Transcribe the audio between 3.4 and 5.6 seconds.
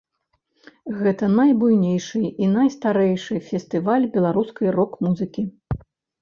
фестываль беларускай рок-музыкі.